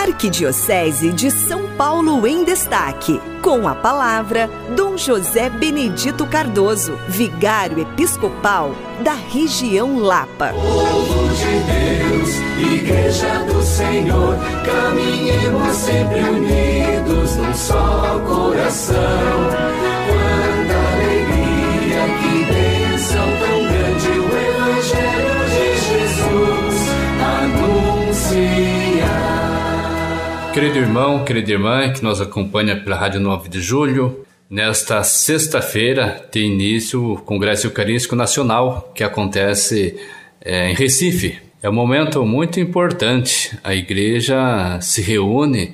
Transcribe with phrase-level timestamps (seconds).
[0.00, 3.20] Arquidiocese de São Paulo em Destaque.
[3.42, 10.54] Com a palavra, Dom José Benedito Cardoso, vigário episcopal da região Lapa.
[10.54, 12.30] Povo de Deus,
[12.72, 18.99] Igreja do Senhor, caminhemos sempre unidos num só coração.
[30.52, 36.52] Querido irmão, querida irmã que nos acompanha pela Rádio 9 de Julho, nesta sexta-feira tem
[36.52, 39.96] início o Congresso Eucarístico Nacional que acontece
[40.40, 41.38] é, em Recife.
[41.62, 43.56] É um momento muito importante.
[43.62, 45.72] A igreja se reúne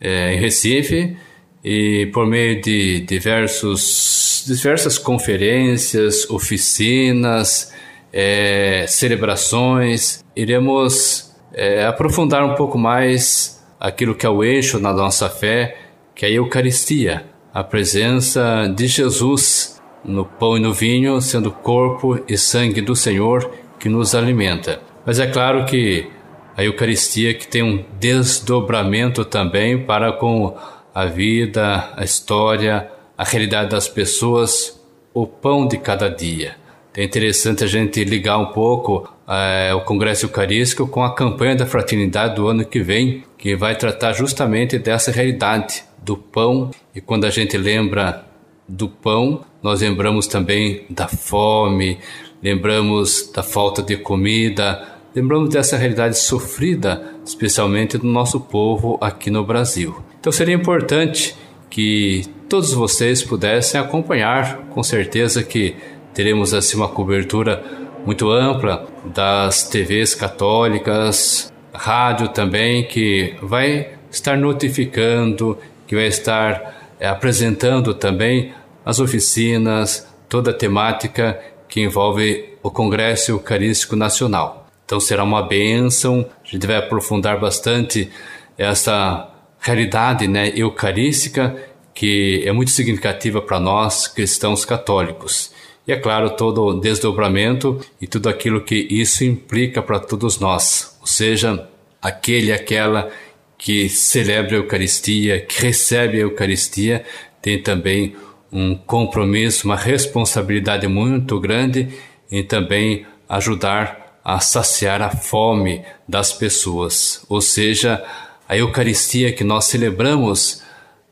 [0.00, 1.16] é, em Recife
[1.64, 7.72] e por meio de diversos, diversas conferências, oficinas,
[8.12, 15.28] é, celebrações, iremos é, aprofundar um pouco mais aquilo que é o eixo na nossa
[15.28, 15.76] fé,
[16.14, 22.22] que é a Eucaristia, a presença de Jesus no pão e no vinho, sendo corpo
[22.28, 24.80] e sangue do Senhor que nos alimenta.
[25.04, 26.10] Mas é claro que
[26.56, 30.56] a Eucaristia que tem um desdobramento também para com
[30.94, 34.80] a vida, a história, a realidade das pessoas,
[35.12, 36.56] o pão de cada dia.
[36.96, 41.66] É interessante a gente ligar um pouco é, o Congresso Eucarístico com a campanha da
[41.66, 46.70] fraternidade do ano que vem, que vai tratar justamente dessa realidade do pão.
[46.94, 48.24] E quando a gente lembra
[48.68, 51.98] do pão, nós lembramos também da fome,
[52.40, 59.44] lembramos da falta de comida, lembramos dessa realidade sofrida, especialmente do nosso povo aqui no
[59.44, 59.96] Brasil.
[60.20, 61.34] Então seria importante
[61.68, 65.74] que todos vocês pudessem acompanhar, com certeza que
[66.14, 67.62] teremos assim uma cobertura
[68.06, 77.08] muito ampla das TVs católicas, rádio também, que vai estar notificando, que vai estar é,
[77.08, 78.54] apresentando também
[78.84, 84.68] as oficinas, toda a temática que envolve o Congresso Eucarístico Nacional.
[84.84, 88.10] Então será uma bênção, a gente vai aprofundar bastante
[88.56, 91.56] essa realidade né, eucarística
[91.94, 95.52] que é muito significativa para nós cristãos católicos.
[95.86, 100.96] E é claro, todo o desdobramento e tudo aquilo que isso implica para todos nós,
[101.00, 101.68] ou seja,
[102.00, 103.10] aquele aquela
[103.58, 107.04] que celebra a Eucaristia, que recebe a Eucaristia,
[107.40, 108.16] tem também
[108.50, 111.88] um compromisso, uma responsabilidade muito grande
[112.30, 117.24] em também ajudar a saciar a fome das pessoas.
[117.28, 118.02] Ou seja,
[118.48, 120.62] a Eucaristia que nós celebramos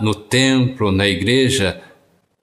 [0.00, 1.80] no templo, na igreja,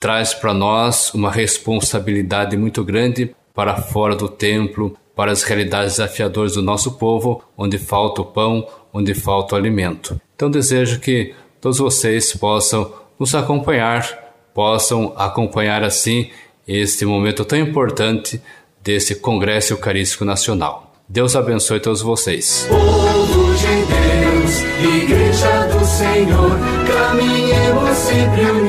[0.05, 6.53] traz para nós uma responsabilidade muito grande para fora do templo, para as realidades desafiadoras
[6.53, 10.21] do nosso povo, onde falta o pão, onde falta o alimento.
[10.35, 14.07] Então desejo que todos vocês possam nos acompanhar,
[14.53, 16.29] possam acompanhar assim
[16.67, 18.39] este momento tão importante
[18.83, 20.93] desse Congresso Eucarístico Nacional.
[21.09, 22.67] Deus abençoe todos vocês.
[22.69, 28.64] Povo de Deus, Igreja do Senhor, caminhemos sempre unidos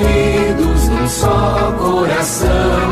[2.27, 2.89] coração.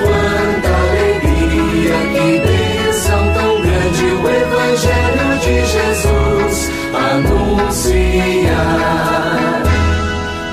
[0.00, 6.56] Quanta alegria, que bênção tão grande o Evangelho de Jesus
[6.94, 8.12] anunciar.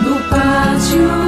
[0.02, 1.25] No pátio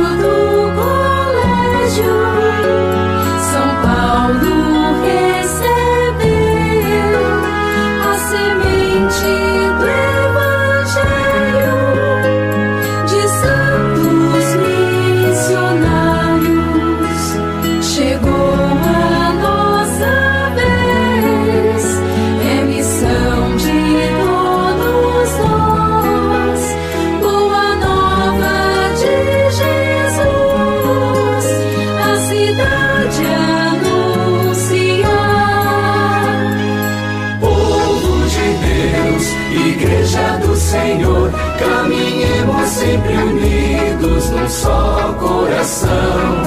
[39.58, 46.44] Igreja do Senhor, caminhemos sempre unidos num só coração.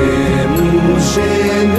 [0.00, 1.70] sermos generosos,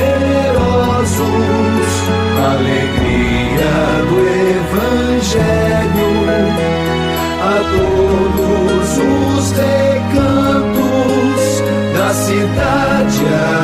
[2.54, 3.76] alegria
[4.10, 4.18] do
[4.60, 6.12] Evangelho
[7.42, 11.42] a todos os recantos
[11.98, 13.61] da cidade.